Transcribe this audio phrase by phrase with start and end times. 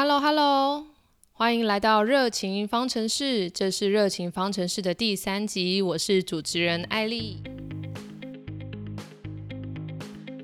[0.00, 0.86] Hello Hello，
[1.32, 7.42] 欢迎来到热情方程式，这是热情方程式的第三集，我是主持人艾丽。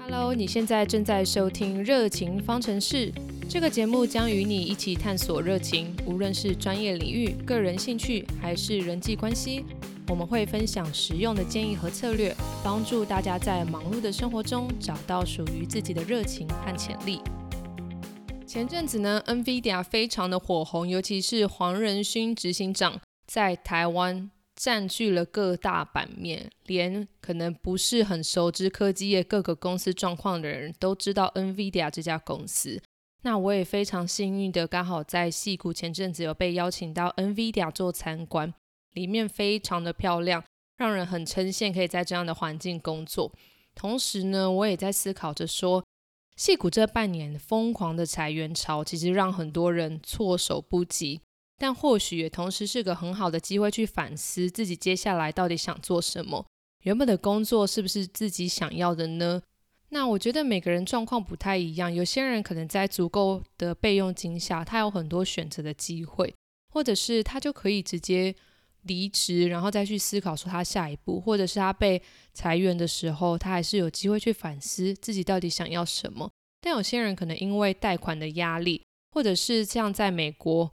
[0.00, 3.12] Hello，你现在正在收听热情方程式，
[3.48, 9.64] 这个节目将与你一起探索热情，无论是专业领域、个人兴趣还是人际关系，
[10.08, 12.34] 我们会分享实用的建议和策略，
[12.64, 17.20] 帮助大家在忙碌的生活中找到属于自己的热情和潜力。
[18.54, 32.80] 前阵子呢，NVIDIA 非常的火红，尤其是黄仁勋执行长在台湾占据了各大版面，连可能不是很熟知科技业各个公司状况的人都知道 NVIDIA 这家公司。
[33.24, 38.54] 那我也非常幸运的，刚好在戏谷前阵子有被邀请到 NVIDIA 做参观，
[38.92, 40.44] 里面非常的漂亮，
[40.76, 43.32] 让人很称羡可以在这样的环境工作。
[43.74, 45.84] 同时呢，我也在思考着说。
[46.36, 51.20] 戏股这半年疯狂的裁员潮，其实让很多人措手不及，
[51.58, 56.44] 但或许也同时是个很好的机会去反思自己接下来到底想做什么，
[56.82, 59.42] 原本的工作是不是自己想要的呢？
[59.90, 66.34] 那我觉得每个人状况不太一样，有些人可能在足够的备用金下，他有很多选择的机会，
[66.72, 68.34] 或者是他就可以直接。
[68.84, 72.00] 离职，然后再去思考说他下一步，或者是他被
[72.32, 76.30] 裁员的时候，他还是有机会去反思自己到底想要什么。
[76.60, 80.70] 但有些人可能因为贷款的压力，或者是像在美国，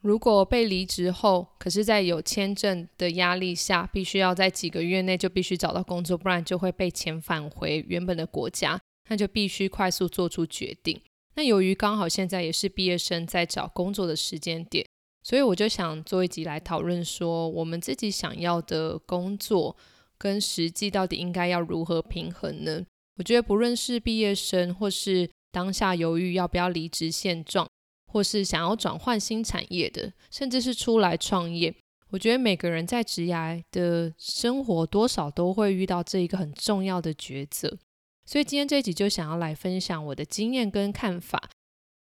[0.00, 11.00] 如果被离职后，可是在有签证的压力下，必须要在几个月内就必须找到工作，不然就会被遣返回原本的国家，那就必须快速做出决定。
[11.36, 14.86] 那由于刚好现在也是毕业生在找工作的时间点。
[15.24, 19.74] 所以我就想做一集来讨论，说我们自己想要的工作
[20.18, 22.84] 跟实际到底应该要如何平衡呢？
[23.16, 27.66] 我觉得不论是毕业生，或是当下犹豫要不要离职现状，
[28.12, 31.74] 或是想要转换新产业的，甚至是出来创业，
[32.10, 37.78] 我觉得每个人在职涯的生活多少都会遇到这一个很重要的抉择。
[38.26, 41.48] 所以今天这一集就想要来分享我的经验跟看法。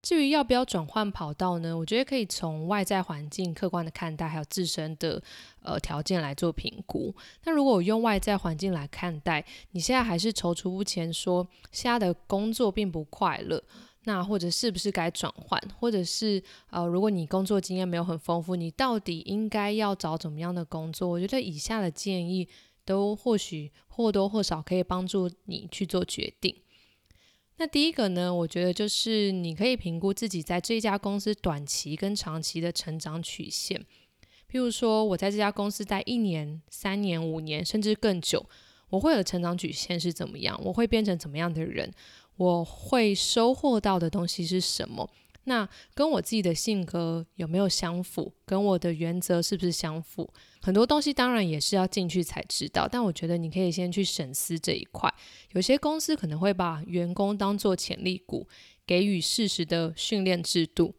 [0.02, 1.78] 至于要不要转换跑道呢？
[1.78, 5.22] 我觉得可以从外在环境客观的看待，还有自身的
[5.62, 7.13] 呃条件来做评估。
[7.44, 13.62] 那如果我用外在环境来看待，你现在还是踌躇不前，说现在的工作并不快乐，
[14.06, 21.09] 那或者是不是该转换，或者是呃，如果你工作经验没有很丰富，你到底应该要找怎么样的工作？
[21.09, 22.47] 我觉得以下的建议
[22.85, 26.56] 都或许或多或少可以帮助你去做决定。
[27.59, 33.84] 那第一个呢，我觉得就是你可以评估自己在这家公司短期跟长期的成长曲线。
[34.50, 38.46] 譬如说，我在这家公司待一年、三年、五年，甚至更久，
[38.90, 40.59] 我会有成长曲线是怎么样？
[40.63, 41.91] 我会变成怎么样的人？
[42.38, 45.09] 我会收获到的东西是什么？
[45.47, 48.34] 那跟我自己的性格有没有相符？
[48.46, 50.30] 跟我的原则是不是相符？
[50.62, 55.09] 很多东西当然也是要进去才知道，但我觉得你可以先去审思这一块。
[55.53, 58.46] 有些公司可能会把员工当做潜力股，
[58.85, 60.96] 给予适时的训练制度，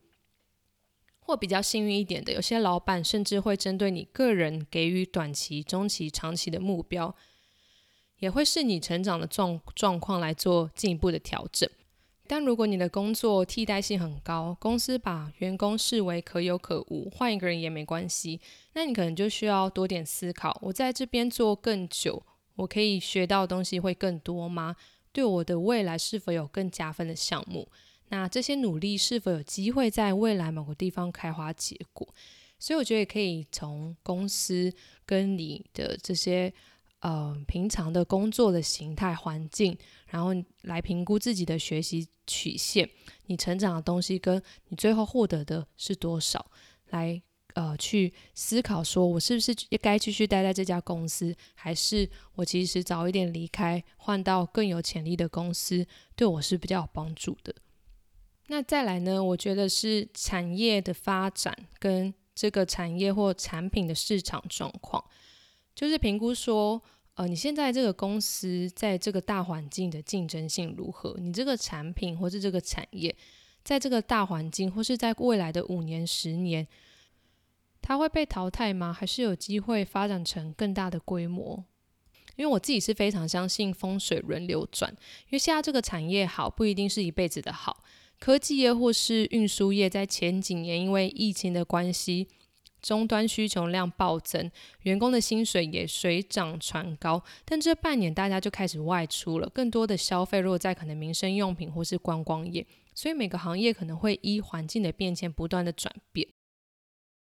[1.21, 7.15] 或比较幸运一点的，有些老板甚至会针对你个人给予短期、中期、长期的目标，
[8.21, 11.69] 也会视你成长的状状况来做进一步的调整。
[12.29, 18.39] 但如果你的工作替代性很高，公司把员工视为可有可无，换一个人也没关系，
[18.75, 22.23] 那你可能就需要多点思考：我在这边做更久，
[22.57, 24.77] 我可以学到的东西会更多吗？
[25.11, 27.67] 对我的未来是否有更加分的项目？
[28.11, 32.07] 那这些努力是否有机会在未来某个地方开花结果？
[32.59, 34.73] 所以我觉得可以从公司
[35.07, 36.53] 跟你的这些。
[37.01, 39.79] 呃，平常的工作的形态环境，
[40.09, 40.31] 然后
[40.63, 42.91] 来评估自己的学习曲线，
[43.27, 46.51] 你成长的东西跟你最后获得的是多少，
[46.89, 47.23] 来
[47.55, 55.87] 呃去思考，说我是不是该继续待在这家公司，还是我其实早一点离开，换到更有潜力的公司，
[56.17, 57.55] 对我是比较有帮助的。
[58.49, 65.05] 那再来呢，我觉得是产业的发展跟这个产业或产品的市场状况。
[65.79, 66.83] 就是评估说，
[67.15, 71.17] 呃，你现在这个公司在这个大环境的竞争性如何？
[71.21, 73.15] 你这个产品或是这个产业，
[73.63, 76.67] 在这个大环境或是在未来的五年、十年，
[77.81, 78.93] 它会被淘汰吗？
[78.93, 81.65] 还是有机会发展成更大的规模？
[82.35, 87.85] 因为我自己是非常相信风水轮流转，因为现在这个产业好，不一定是一辈子的好。
[88.19, 92.27] 科技业或是运输业，在前几年因为疫情的关系。
[92.83, 94.51] 终端需求量暴增，
[94.83, 97.23] 员工的薪水也水涨船高。
[97.45, 106.29] 但这半年大家就开始外出了，更多的消费落在可能民生用品或是观光业，所以每个行业可能会依环境的变迁不断的转变。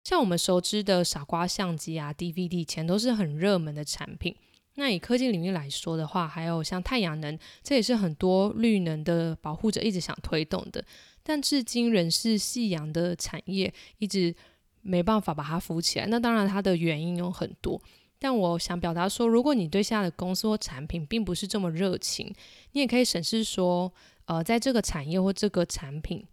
[0.03, 4.35] 像我们熟知的傻瓜相机啊、DVD，前都是很热门的产品。
[4.75, 10.85] 那以科技领域来说的话，还有像太阳能，这也是很多绿能的保护者一直想推动的，
[11.23, 14.35] 但至今仍是夕阳的产业，一直
[14.81, 16.05] 没办法把它扶起来。
[16.07, 17.81] 那当然它的原因有很多，
[18.19, 22.33] 但我想表达说，如果你对现在的公司或产品并不是这么热情，
[22.71, 23.91] 你也可以审视说，
[24.25, 26.25] 呃，在这个产业或这个产品，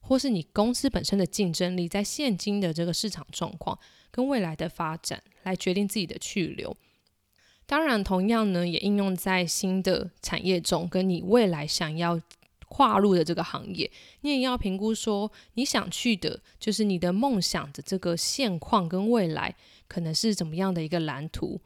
[0.00, 3.78] 或是你公司本身的竞争力，在现今的这个市场状况
[4.10, 6.76] 跟未来的发展，来决定自己的去留。
[7.66, 12.20] 当然，同样呢，也应用在新的产业中，跟你未来想要
[12.72, 13.90] 跨入的这个行业，
[14.20, 19.56] 你也要评估说，你想去的，就是你的梦想的这个现况跟未来
[19.88, 21.60] 可能是怎么样的一个蓝图。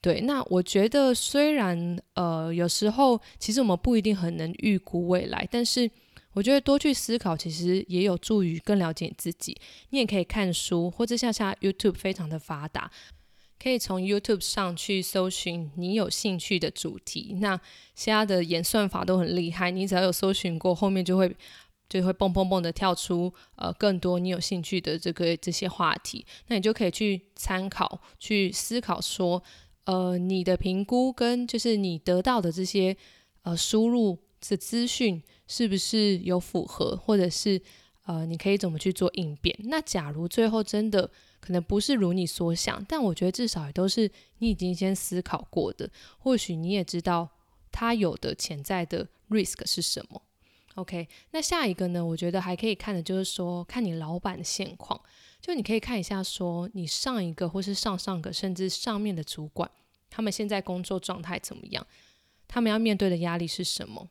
[0.00, 5.90] 对，那我觉得虽然呃，有时候其实我们不一定很能预估未来，但是
[6.32, 9.56] 我觉得多去思考，其实也有助于更了解你自己。
[9.90, 12.88] 你也可以看书，或者像像 YouTube 非常的发达。
[13.62, 17.58] 可以从 YouTube 上去搜寻你有兴趣的主题，那
[17.94, 21.34] 现在的演算法都很厉害，你只要有搜寻过，后面就会
[21.88, 29.42] 就会蹦蹦蹦的跳出呃更多你有兴趣的这个这些话题，那你就可以去参考、去思考说，
[29.84, 32.96] 呃，你的评估跟就是你得到的这些
[33.42, 37.60] 呃输入的资讯是不是有符合，或者是
[38.04, 39.58] 呃你可以怎么去做应变？
[39.64, 41.10] 那假如最后真的。
[41.46, 45.88] 可能不是如你所想，但我觉得至少也都是你已经先思考过的。
[46.18, 47.28] 或许你也知道
[47.70, 50.20] 它有的潜在的 risk 是什么。
[50.74, 52.04] OK，那下一个呢？
[52.04, 55.00] 我觉得还可以看的就是说，看你老板的现况，
[55.40, 59.70] 就你可以看一下说，你上一个或是上上个，甚至上面的主管，
[60.10, 61.86] 他们现在工作状态怎么样？
[62.48, 64.08] 他们要面对的压力是什么？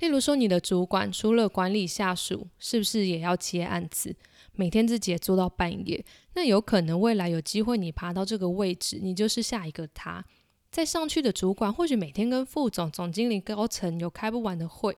[0.00, 4.16] 例如说，你的主管除了管理下属，是不是也要接案子？
[4.54, 6.04] 每天自己也做到半夜，
[6.34, 10.24] 那有可能未来有机会你爬到这个位置，你就是下一个他。
[10.70, 14.96] 再上去的主管，或许每天跟副总、总经理、高层有开不完的会，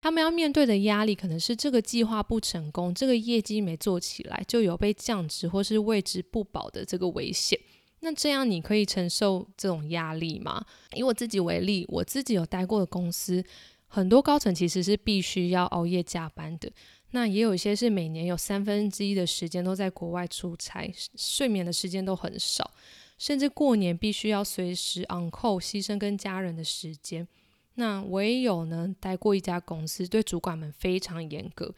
[0.00, 7.56] 他们要面对的压力可能是这个计划不成功，这个业绩没做起来，就有被降职或是位置不保的这个危险。
[8.00, 10.64] 那这样你可以承受这种压力吗？
[10.96, 13.44] 以我自己为例，我自己有待过的公司，
[13.86, 16.72] 很多高层其实是必须要熬夜加班的。
[17.12, 22.72] 那也有一些是每年有三分之一的时间都在国外出差，睡眠的时间都很少，
[23.18, 27.26] 甚至过年必须要随时 on call，牺牲跟家人的时间。
[27.74, 31.74] 那我也有呢，待过一家公司，对主管们非常严格，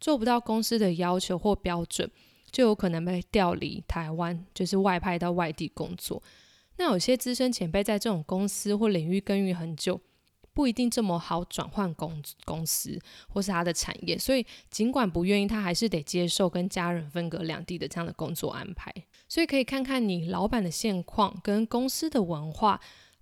[0.00, 2.10] 做不到公司的要求或标准，
[2.50, 6.22] 就有可能被调离台湾，就是外派到外地工作。
[6.76, 10.00] 那有些资深前辈在这种公司或领域耕耘很久。
[10.54, 12.98] 不一定这么好转换公公司
[13.28, 18.94] 或是他的产业，所以尽管不愿意，他还是得接受跟家人分隔两地的这样的工作安排。
[19.28, 22.80] 所以可以看看你老板的现况跟公司的文化，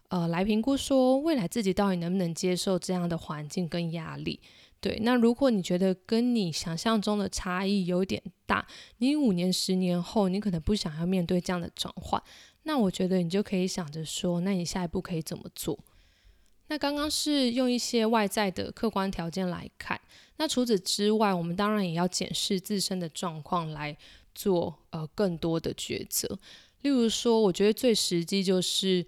[0.09, 4.39] 呃，来评估说未来自己到底能不能接受这样的环境跟压力。
[4.81, 8.67] 对，那如果你觉得跟你想象中的差异有点大，
[8.99, 12.21] 你五年、十年后你可能不想要面对这样的转换，
[12.65, 15.79] 那我觉得你就可以想着说，那你下一步可以怎么做？
[16.73, 20.01] 那刚刚是用一些外在的客观条件来看，
[20.39, 23.95] 那除此之外，我们当然也要检视自身的状况来
[24.35, 26.27] 做呃更多的抉择。
[26.81, 29.07] 例如说，我觉得最实际就是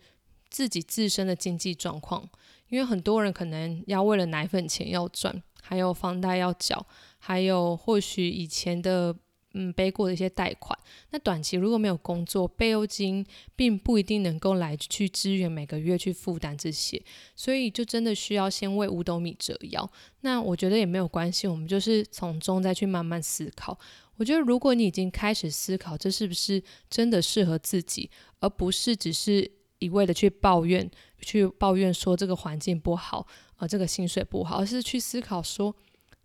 [0.51, 2.29] 自己自身的经济状况，
[2.69, 9.17] 因为很多人可能要为了奶粉钱要赚，还有房贷要缴，还有或许以前的。
[9.57, 10.77] 嗯，背过的一些贷款，
[11.11, 17.01] 那短期如果没有工作，备用金并不一定能够来去支援每个月去负担这些，
[17.37, 19.89] 所以就真的需要先为五斗米折腰。
[20.23, 23.79] 那我觉得也没有关系，我们就是从中再去慢慢思考。
[24.17, 33.25] 我觉得如果你已经开始思考这是不是真的适合自己，而不是只是一味的去抱怨，去抱怨说这个环境不好，
[33.59, 35.77] 呃，这个薪水不好，而是去思考说。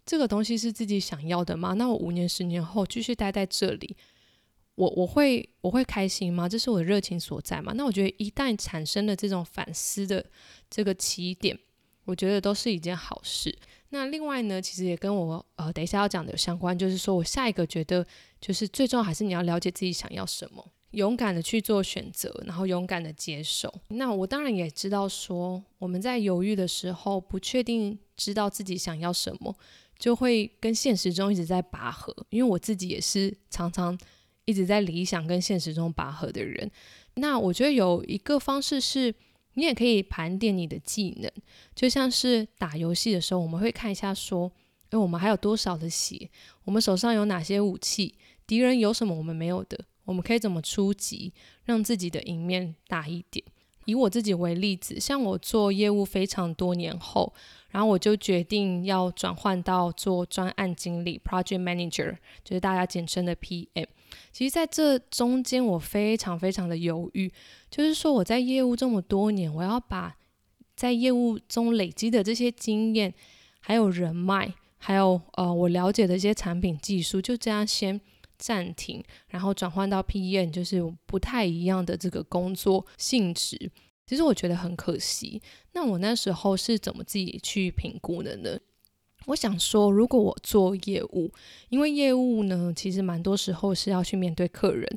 [0.09, 1.73] 这个东西是自己想要的吗？
[1.73, 3.95] 那我五年、十年后继续待在这里，
[4.73, 6.49] 我我会我会开心吗？
[6.49, 7.73] 这是我的热情所在吗？
[7.75, 10.25] 那我觉得一旦产生了这种反思的
[10.67, 11.55] 这个起点，
[12.05, 13.55] 我觉得都是一件好事。
[13.89, 18.03] 那另外呢，其实也跟我呃等一下要讲的有相关，就是说我下一个觉得
[18.41, 23.71] 就是最重要还是你要了解自己想要什么，勇敢的去做选择，然后勇敢的接受。
[23.89, 29.55] 那我当然也知道说我们在犹豫的时候，不确定知道自己想要什么。
[29.99, 33.95] 就会跟现实中一直在拔河，因为我自己也是常常
[34.45, 36.71] 一直在理想跟现实中拔河的人。
[37.15, 39.13] 那我觉得有一个方式是，
[39.55, 41.29] 你也可以盘点你的技能，
[41.75, 44.49] 就像是打游戏的时候，我们会看一下说，
[44.91, 46.29] 诶，我们还有多少的血？
[46.63, 48.15] 我们手上有哪些武器？
[48.47, 49.77] 敌人有什么我们没有的？
[50.05, 51.33] 我们可以怎么出击，
[51.65, 53.45] 让自己的赢面大一点？
[53.89, 57.33] 以我自己为例子，像我做业务非常多年后，
[57.69, 63.87] 然后我就决定要转换到做专案经理 （Project Manager），就是大家简称的 PM。
[64.31, 67.31] 其实，在这中间，我非常非常的犹豫，
[67.69, 70.15] 就是说我在业务这么多年，我要把
[70.75, 73.13] 在业务中累积的这些经验，
[73.59, 77.99] 还有人脉，还有呃我了解的一些产品技术，就这样先
[78.39, 83.69] 暂停，然后转换到 P E N，就是不太一样的这个工作性质。
[84.07, 85.39] 其实我觉得很可惜。
[85.73, 88.57] 那我那时候是怎么自己去评估的呢？
[89.27, 91.31] 我想说，如果我做业务，
[91.69, 94.87] 因为业务呢，其实蛮多时候是要去面对客人。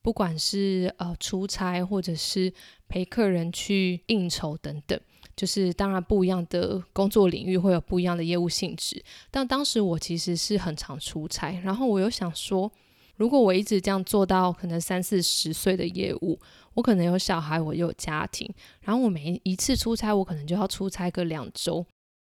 [0.00, 2.52] 不管是呃出差，或者是
[2.86, 4.98] 陪客人去应酬等等，
[5.36, 9.04] 就是当然不一样的工作领域会有不一样的业务性质。
[9.30, 12.70] 但当时我其实是很常出差，然后我又想说，
[13.16, 16.40] 如果我一直这样做到可能三四十岁的业务，
[16.74, 18.50] 我可能有小孩，我有家庭，
[18.80, 21.84] 然后我每一次出差，我可能就要出差个两周，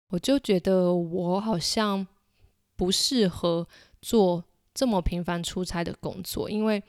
[0.09, 2.07] 我就觉得我好像
[2.77, 3.69] 不适合
[4.01, 6.83] 做这么频繁出差的工作，因为。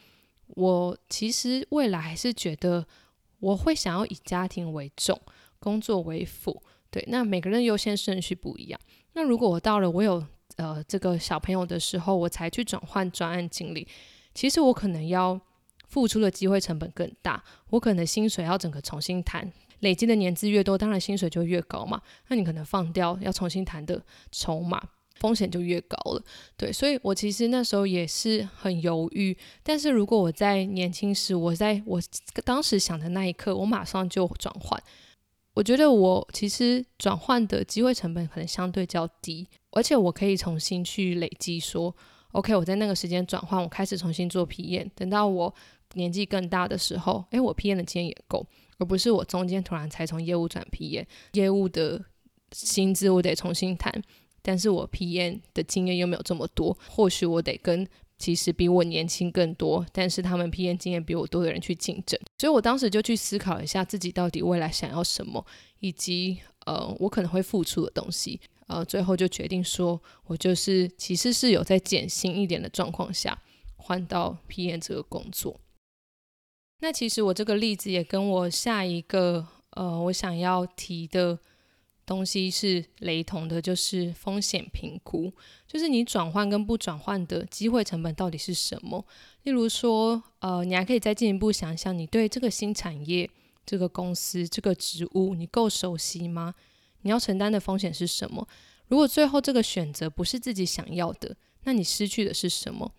[0.49, 2.85] 我其实未来还是觉得
[3.39, 5.19] 我会想要以家庭为重，
[5.65, 6.61] 工作为辅。
[6.91, 8.79] 对，那每个人优先顺序不一样。
[9.13, 10.23] 那如果我到了我有
[10.57, 13.87] 呃这个小朋友的时候，我才去转换专案经理，
[14.35, 15.39] 其实我可能要
[15.87, 21.99] 付出的机会成本更大，我可能薪水要整个重新谈，累积的年资越多，当然薪水就越高嘛。
[22.27, 24.81] 那你可能放掉要重新谈的筹码。
[25.17, 26.21] 风险就越高了，
[26.57, 29.35] 对，所以我其实那时候也是很犹豫。
[29.63, 32.01] 但是如果我在年轻时，我在我
[32.43, 34.77] 当时想的那一刻，我马上就转换，
[35.55, 41.95] 我觉得我其实转换的机会成本可能相对较低，而且我可以重新去累积，说
[42.33, 45.51] OK，我在那个时间转换，我开始重新做批验，等到我
[45.93, 48.45] 年纪更大的时候，诶，我批验的经验也够，
[48.77, 52.03] 而不是我中间突然才从业务转批验，业务的
[52.51, 54.03] 薪资我得重新谈。
[54.41, 62.19] 但是我 PM 的经验又没有这么多，或许我得跟其实比我年轻更多，但是他们 PM 经验比我多的人去竞争。
[62.37, 65.45] 所以我当时就去思考一下自己到底未来想要什么，
[65.79, 68.39] 以及呃我可能会付出的东西。
[68.67, 73.37] 呃，最后就决定说，我就是其实是有在减薪一点的状况下
[73.75, 75.59] 换到 PM 这个工作。
[76.79, 81.39] 那其实我这个例子也跟我下一个呃我想要提的。
[82.05, 85.33] 东西是雷同的，就是风险评估，
[85.67, 89.05] 就是你转换跟不转换的机会成本到底是什么？
[89.43, 93.29] 例如说，呃，你还可以再进一步想想，你对这个新产业、
[93.65, 96.53] 这个公司、这个职务，你够熟悉吗？
[97.01, 98.47] 你要承担的风险是什么？
[98.87, 102.91] 如果最后这个选择不是自己想要的，那你失去的是什么？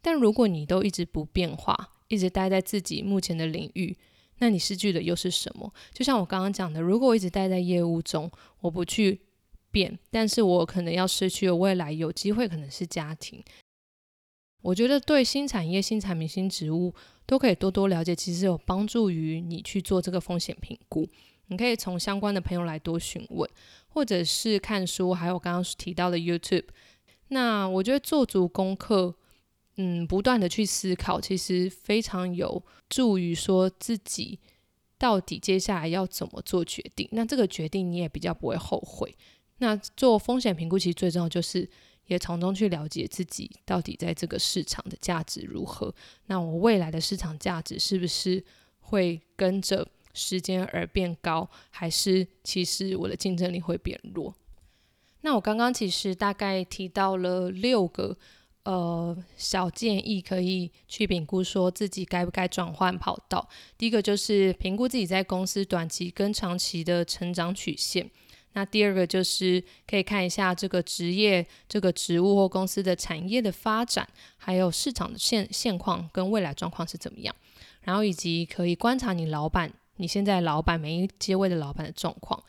[0.00, 3.96] 但如果你都一直不变化，一直待在自己目前的领域，
[4.42, 5.72] 那你失去的又是什么？
[5.94, 8.28] 就像我刚刚讲的，如果我一直待在业务中，
[8.60, 9.20] 我不去
[9.70, 13.40] 变，但是我可能要失去的未来有机会可能是家庭。
[14.62, 16.92] 我觉得对新产业、新产品、新职务
[17.24, 21.08] 都可以多多了解，其实有帮助于你去做这个风险评估。
[21.46, 23.48] 你可以从相关的朋友来多询问，
[23.90, 26.64] 或者是看书，还有刚刚提到的 YouTube。
[27.28, 29.14] 那我觉得做足功课。
[29.84, 34.38] 嗯，不断的去思考，其实非常有助于说自己
[34.96, 37.08] 到底接下来要怎么做决定。
[37.10, 39.12] 那这个决定你也比较不会后悔。
[39.58, 41.68] 那做风险评估其实最重要就是
[42.06, 45.92] 也从中去了解自己到底在这个市场的价值如何。
[46.26, 48.44] 那我未来的市场价值是不是
[48.78, 49.84] 会跟着
[50.14, 54.32] 时间而变高，还是其实我的竞争力会变弱？
[55.22, 58.16] 那我刚刚其实大概提到了六个。
[58.64, 63.48] 呃，小建议可以去评估，说自己该不该转换跑道。
[63.76, 68.08] 第一个就是评估自己在公司短期跟长期的成长曲线。
[68.52, 77.34] 那第二个就是可以看一下这个职业、这个职务或公司的产业的发展，还有市场的现现况跟未来状况是怎么样。
[77.80, 82.40] 然后以及可以观察你老板，你现在老板每一阶位的老板的状况。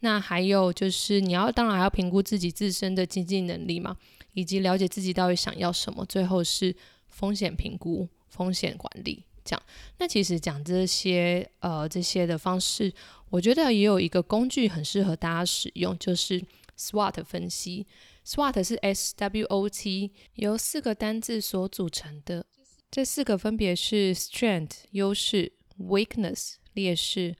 [0.00, 3.96] 那还有就是你要当然还要评估自己自身的经济能力嘛。
[4.32, 6.74] 以及了解自己到底想要什么，最后是
[7.08, 9.62] 风险评估、风险管理这样。
[9.98, 12.92] 那其实讲这些呃这些的方式，
[13.30, 16.42] 我觉得也有一个工具很适合大家使用，就是
[16.76, 17.86] SWOT 分析。
[18.24, 22.46] SWOT 是 S W O T，由四个单字所组成的。
[22.90, 27.36] 这四个分别是 Strength 优势、Weakness 劣势、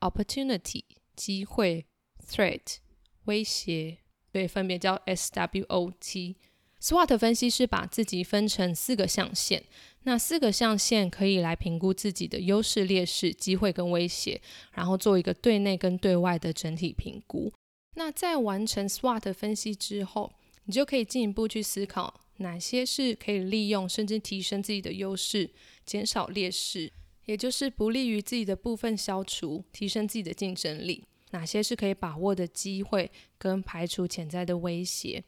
[0.00, 0.84] Opportunity
[1.14, 1.86] 机会、
[2.24, 2.76] Threat
[3.24, 3.98] 威胁
[4.32, 6.34] 对，分别叫 SWOT。
[6.80, 9.62] SWOT 分析是把自己分成四个象限，
[10.02, 14.40] 那四个象限可以来评估自己的优势、劣势、机会跟威胁，
[14.72, 17.52] 然后做一个对内跟对外的整体评估。
[17.94, 20.32] 那在完成 SWOT 分析之后，
[20.64, 25.50] 你就可以进一步去思考哪些是可以利用，甚至提升自己的优势，
[25.86, 26.90] 减少劣势，
[27.26, 31.04] 也就是不利于自己的部分消除，提升自己的竞争力。
[31.32, 35.22] 哪些是可以把握的机会，跟排除潜在的威胁？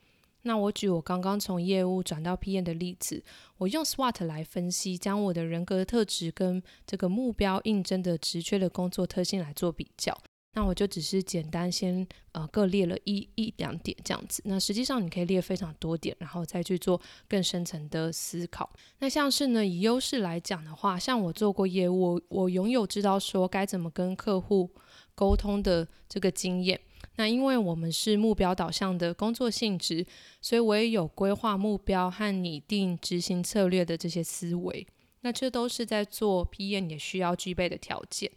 [0.47, 3.25] 那我举我刚刚从业务转到 PM 的例子，
[3.57, 10.17] 我用 SWOT 来分析，将我的人格特质跟这个目标应征的职缺的工作特性来做比较。
[10.57, 14.41] 那我就只是简单先呃各列了一一两点这样子。
[14.45, 18.71] 那实际上你可以列非常多点，然后再去做更深层的思考。
[18.99, 24.71] 那像是呢以优势来讲的话，像我做过业务，我拥有知道说该怎么跟客户
[25.15, 26.81] 沟通的这个经验。
[27.17, 30.05] 那因为我们是目标导向的工作性质，
[30.41, 34.87] 所以我也有规划目标和拟定执行策略的这些思维。
[35.21, 38.31] 那这都是在做 PM 也需要具备的条件。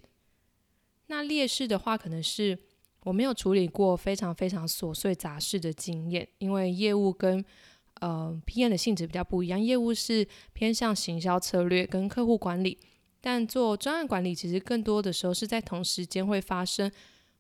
[1.08, 2.60] 那劣势的话，可能是
[3.04, 7.44] 我没有处理过非常非常琐碎杂事的经验，因为业务跟
[8.02, 12.78] 呃 PM 的性质比较不一样，业务是偏向行销策略跟客户管理，
[13.28, 16.90] 但做专案管理其实更多的时候是在同时间会发生。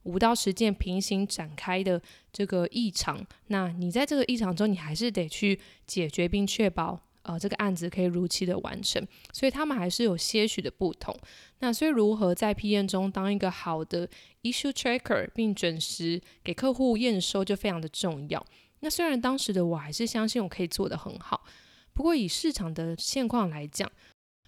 [0.03, 2.01] 五到十件平行展开的
[2.33, 9.05] 这个异常，那你在这个异常中，你还是得去解决并确保，呃，这个案子可以如期的完成。
[9.31, 11.17] 所以他们还是有些许的不同。
[11.59, 14.09] 那所以如何在 PM 中当一个好的
[14.43, 18.45] issue tracker，并准时给客户验收，就非常的重要。
[18.81, 21.45] 那虽然当时的我还是相信我可以做得很好，
[21.93, 23.89] 不过以市场的现况来讲，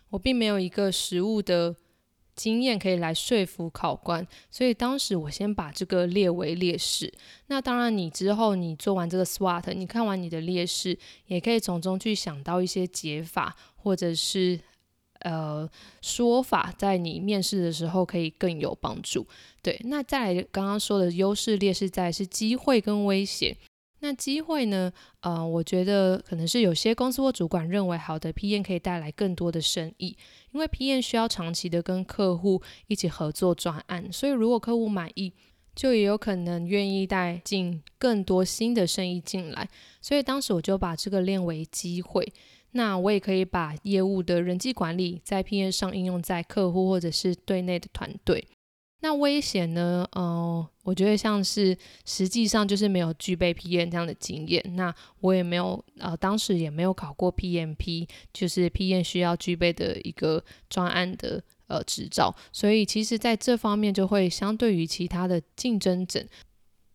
[0.09, 1.75] 我并没有一个实物的。
[2.35, 7.13] 经验可以来说服考官，所以当时我先把这个列为劣势。
[7.47, 14.57] 那当然，你之后你做完这个 SWOT，你看完你的劣势，也可以从中去想到一些解法，或者是
[15.19, 15.69] 呃
[16.01, 19.27] 说法，在你面试的时候可以更有帮助。
[19.61, 23.57] 对，那再来刚刚说的优势劣势在是机会跟威胁。
[24.01, 24.91] 那机会呢？
[25.21, 30.15] 呃，我觉得可能是有些公司或主管认为好的 PM 可以带来更多的生意，
[30.51, 35.33] 因为 PM 需要长期的跟客户一起合作专案，所以如果客户满意，
[35.75, 39.69] 就也有可能愿意带进更多新的生意进来。
[40.01, 42.31] 所以当时我就把这个列为机会。
[42.71, 48.47] 那我也可以把业务的人际管理在 PM 上应用在客户或者是对内的团队。
[49.01, 50.05] 那危险呢？
[50.11, 54.61] 呃，我觉得像是实际上就是没有具备 PM 这样的经验。
[54.75, 62.35] 那我也没有呃，当时也没有考过 PMP，就是 PM 需要具备的一个专案的呃执照。
[62.51, 66.25] 所以其实在这方面就会相对于其他的竞争者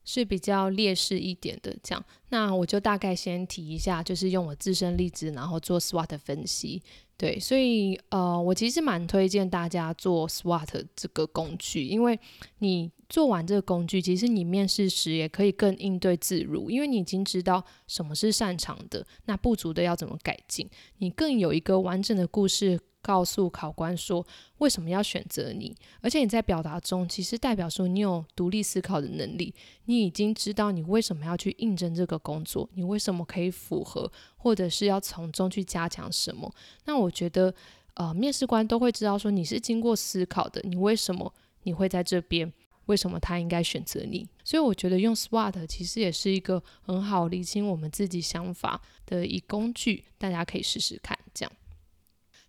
[0.04, 1.74] 是比较劣势一点的。
[1.82, 6.82] 这样，那我就大概先提一下，就是用我自身例子，然后做 SWOT 分析。
[7.16, 12.18] 对，所以呃，我其实蛮推荐大家做 SWOT 这个工具，因为
[12.58, 22.80] 你做完这个工具，其实你面试时也可以更应对自如，因为你已经知道什么是擅长的，那不足的要怎么改进，你更有一个完整的故事。
[23.04, 24.26] 告诉考官说
[24.58, 36.50] 为什么要选择你，而且你在表达中其实代表说你有独立思考的能力，你已经知道你为什么要去应征这个工作，你为什么可以符合，或者是要从中去加强什么。
[36.86, 37.54] 那我觉得，
[37.92, 41.30] 呃，面试官都会知道说你是经过思考的，你为什么
[41.64, 42.50] 你会在这边，
[42.86, 44.26] 为什么他应该选择你。
[44.42, 51.52] 所以我觉得用 SWOT 其实也是一个很好理清我们自己想法的一工具，大家可以试试看这样。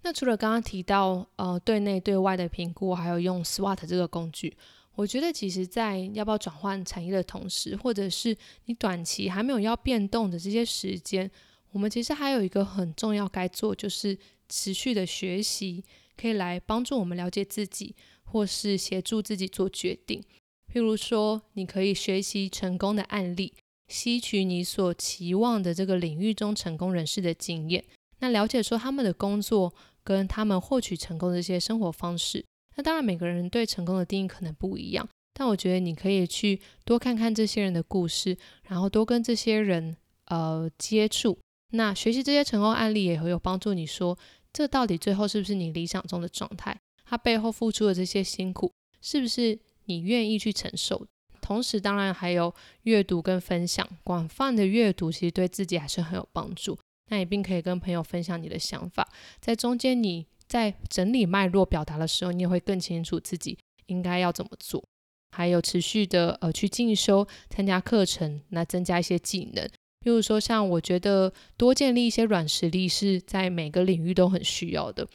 [0.05, 4.55] 那除了刚刚提到呃对内对外的评估，还有用 SWOT 这个工具，
[4.93, 11.29] 我觉得其实在要不要转换产业的同时，或者是你短期还没有要变动的这些时间，
[11.71, 14.15] 我们其实还有一个很重要该做，就是
[14.47, 15.83] 持续的学习，
[16.15, 20.23] 可以来帮助我们了解自己，或是协助自己做决定。
[20.71, 23.51] 譬如说，你可以学习成功的案例，
[23.87, 27.83] 吸取你所期望的这个领域中成功人士的经验，
[28.19, 29.73] 那了解说他们的工作。
[30.05, 38.37] 跟他们获取成功的一些生活方式，那当然每个人对成功的定义可能不一样，但我觉得你可以去多看看这些人的故事，
[38.69, 41.37] 然后多跟这些人呃接触，
[41.71, 43.73] 那学习这些成功案例也会有帮助。
[43.73, 44.17] 你说
[44.53, 46.77] 这到底最后是不是你理想中的状态？
[47.03, 51.05] 他背后付出的这些辛苦，是不是你愿意去承受？
[51.41, 52.51] 同时，当然还有
[52.83, 56.75] 阅读跟分享，广泛的阅读其实对自己还是很有帮助。
[57.09, 59.07] 那你并可以跟朋友分享你的想法，
[59.39, 64.83] 在中间你在整理脉络表达的时候，你也会更清楚自己应该要怎么做。
[65.31, 69.69] 还有持续的呃去进修、参加课程，那增加一些技能。
[69.99, 75.05] 比如说，像我觉得多建立一些软实力是在每个领域都很需要的。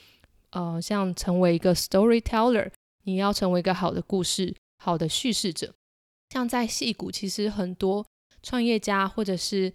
[0.50, 2.70] 呃，像成为一个 storyteller，
[3.04, 5.72] 你要成为一个好的故事、好的叙事者。
[6.28, 8.04] 像在戏谷，其实很多
[8.42, 9.72] 创业家或者是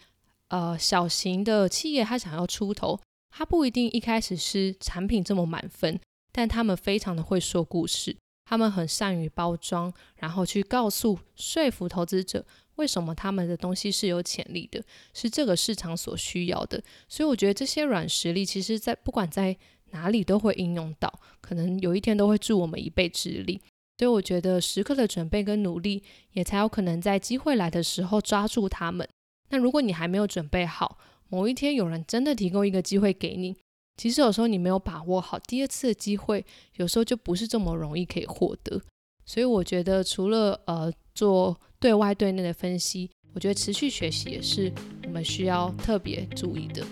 [0.49, 5.99] 呃小型的企业，他想要出头，他不一定一开始是产品这么满分，
[6.31, 8.15] 但他们非常的会说故事。
[8.47, 14.83] 他们很善于包装，然后去告诉、说服投资者为什么他们的东西是有潜力的，
[15.15, 16.79] 是这个市场所需要的。
[17.09, 19.57] 所以我觉得这些软实力，其实在不管在
[19.89, 23.59] 哪里都会应用到，可能有一天都会助我们一臂之力。
[23.97, 26.03] 所以我觉得时刻的准备跟努力，
[26.33, 29.09] 也才有可能在机会来的时候抓住他们。
[29.55, 30.97] 那如果你还没有准备好，
[31.29, 33.55] 某一天有人真的提供一个机会给你。
[33.95, 38.81] 其实有时候你没有把握好第二次的机会，有时候就不是这么容易可以获得。
[39.25, 44.69] 所以我觉得除了呃做对外对内的分析，我觉得持续学习也是
[45.05, 46.85] 我们需要特别注意的。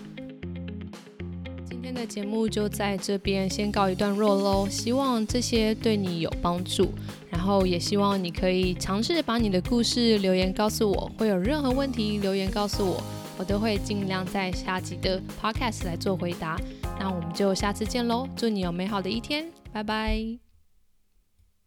[1.84, 6.90] 今天的节目就在这边先告一段落喽，希望这些对你有帮助，
[7.28, 13.02] 然后也希望你可以尝试把你的故事留言告诉我，会有任何问题留言告诉我，
[13.36, 16.58] 我都会尽量在下集的 podcast 来做回答。
[16.98, 18.26] 那我们就下次见喽！
[18.34, 20.43] 祝你有美好的一天，拜拜。